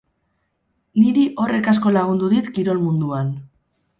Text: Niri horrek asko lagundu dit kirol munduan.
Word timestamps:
Niri 1.01 1.25
horrek 1.43 1.69
asko 1.73 1.93
lagundu 1.97 2.31
dit 2.33 2.51
kirol 2.57 2.83
munduan. 2.87 3.33